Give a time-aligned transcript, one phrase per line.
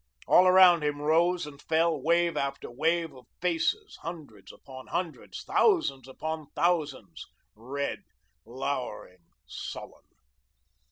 [0.25, 6.07] All around him rose and fell wave after wave of faces, hundreds upon hundreds, thousands
[6.07, 7.99] upon thousands, red,
[8.43, 10.05] lowering, sullen.